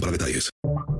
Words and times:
para 0.00 0.12
detalles. 0.12 0.50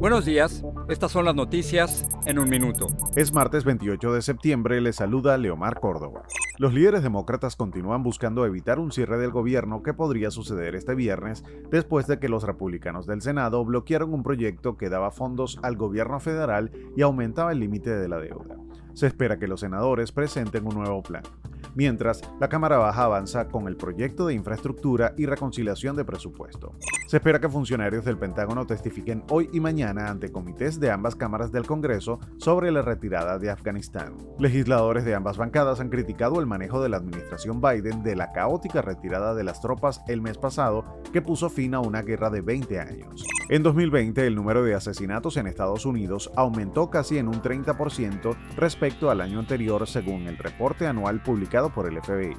Buenos 0.01 0.25
días, 0.25 0.63
estas 0.89 1.13
son 1.13 1.27
las 1.27 1.35
noticias 1.35 2.09
en 2.25 2.39
un 2.39 2.49
minuto. 2.49 2.89
Es 3.15 3.33
martes 3.33 3.65
28 3.65 4.15
de 4.15 4.23
septiembre, 4.23 4.81
le 4.81 4.95
saluda 4.95 5.37
Leomar 5.37 5.81
Córdoba. 5.81 6.23
Los 6.57 6.73
líderes 6.73 7.03
demócratas 7.03 7.57
continúan 7.57 8.03
buscando 8.03 8.47
evitar 8.47 8.79
un 8.79 8.91
cierre 8.91 9.19
del 9.19 9.31
gobierno 9.31 9.83
que 9.83 9.93
podría 9.93 10.31
suceder 10.31 10.75
este 10.75 10.95
viernes 10.95 11.45
después 11.71 12.07
de 12.07 12.19
que 12.19 12.31
los 12.31 12.43
republicanos 12.43 13.07
del 13.07 13.21
Senado 13.21 13.65
bloquearon 13.65 14.15
un 14.15 14.23
proyecto 14.23 14.77
que 14.79 14.89
daba 14.89 15.11
fondos 15.11 15.59
al 15.63 15.77
gobierno 15.77 16.21
federal 16.21 16.73
y 16.97 17.03
aumentaba 17.03 17.53
el 17.53 17.61
límite 17.61 17.91
de 17.91 18.09
la 18.09 18.19
deuda. 18.19 18.57
Se 18.95 19.07
espera 19.07 19.39
que 19.39 19.47
los 19.47 19.61
senadores 19.61 20.11
presenten 20.11 20.67
un 20.67 20.75
nuevo 20.75 21.03
plan 21.03 21.23
mientras 21.79 22.23
la 22.41 22.49
Cámara 22.49 22.79
Baja 22.79 23.05
avanza 23.05 23.49
con 23.49 23.69
el 23.69 23.77
proyecto 23.77 24.27
de 24.27 24.35
infraestructura 24.35 25.15
y 25.17 25.27
reconciliación 25.27 25.95
de 25.95 26.05
presupuesto. 26.05 26.75
Se 27.07 27.19
espera 27.19 27.41
que 27.41 27.49
funcionarios 27.49 28.05
del 28.05 28.19
Pentágono 28.19 28.67
testifiquen 28.67 29.23
hoy 29.31 29.49
y 29.53 29.61
mañana 29.61 30.09
ante 30.09 30.33
comités 30.33 30.78
de 30.79 30.91
ambas 30.91 31.17
cámaras 31.17 31.53
del 31.53 31.67
Congreso 31.67 32.21
sobre 32.39 32.71
la 32.71 32.83
retirada 32.83 33.39
de 33.39 33.51
Afganistán. 33.51 34.17
Legisladores 34.39 35.05
de 35.05 35.15
ambas 35.15 35.37
bancadas 35.37 35.81
han 35.81 35.91
criticado 35.91 36.41
el 36.41 36.47
manejo 36.47 36.83
de 36.83 36.89
la 36.89 36.97
administración 36.97 37.61
Biden 37.61 38.03
de 38.03 38.17
la 38.17 38.33
caótica 38.33 38.83
retirada 38.83 39.35
de 39.35 39.45
las 39.45 39.61
tropas 39.61 40.03
el 40.09 40.21
mes 40.21 40.39
pasado 40.39 40.85
que 41.13 41.23
puso 41.23 41.51
fin 41.51 41.75
a 41.75 41.81
una 41.81 42.03
guerra 42.03 42.31
de 42.31 42.41
20 42.41 42.81
años. 42.81 43.27
En 43.49 43.63
2020, 43.63 44.27
el 44.27 44.35
número 44.35 44.63
de 44.63 44.75
asesinatos 44.75 45.37
en 45.37 45.47
Estados 45.47 45.87
Unidos 45.87 46.31
aumentó 46.37 46.91
casi 46.91 47.19
en 47.19 47.29
un 47.29 47.41
30% 47.43 48.37
respecto 48.57 49.11
al 49.11 49.21
año 49.21 49.39
anterior 49.39 49.87
según 49.87 50.27
el 50.27 50.37
reporte 50.37 50.87
anual 50.87 51.23
publicado 51.23 51.71
por 51.71 51.89
el 51.89 52.01
FBI. 52.03 52.37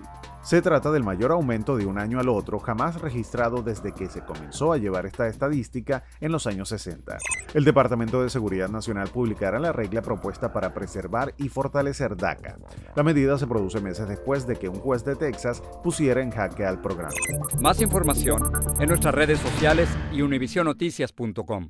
Se 0.50 0.64
trata 0.64 0.89
del 0.89 1.03
mayor 1.03 1.31
aumento 1.31 1.78
de 1.78 1.86
un 1.86 2.00
año 2.00 2.19
al 2.19 2.28
otro 2.28 2.58
jamás 2.58 3.00
registrado 3.00 3.61
desde 3.61 3.92
que 3.92 4.08
se 4.08 4.22
comenzó 4.22 4.73
a 4.73 4.80
llevar 4.80 5.06
esta 5.06 5.28
estadística 5.28 6.06
en 6.22 6.31
los 6.31 6.47
años 6.47 6.69
60. 6.69 7.19
El 7.53 7.66
Departamento 7.66 8.23
de 8.23 8.31
Seguridad 8.31 8.67
Nacional 8.67 9.09
publicará 9.09 9.59
la 9.59 9.72
regla 9.72 10.02
propuesta 10.02 10.52
para 10.52 10.73
preservar 10.73 11.36
y 11.38 11.50
fortalecer 11.50 12.17
DACA. 12.17 12.58
La 12.95 13.03
medida 13.03 13.38
se 13.38 13.45
produce 13.45 13.80
meses 13.80 14.08
después 14.08 14.47
de 14.47 14.56
que 14.56 14.69
un 14.69 14.80
juez 14.80 15.06
de 15.06 15.16
Texas 15.16 15.61
pusiera 15.83 16.19
en 16.23 16.31
jaque 16.31 16.66
al 16.66 16.81
programa. 16.81 17.13
Más 17.61 17.80
información 17.80 18.41
en 18.80 18.89
nuestras 18.89 19.13
redes 19.13 19.38
sociales 19.38 19.88
y 20.11 20.23
univisionoticias.com. 20.23 21.69